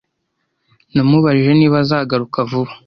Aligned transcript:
Namubajije 0.93 1.51
niba 1.55 1.75
azagaruka 1.83 2.37
vuba. 2.49 2.71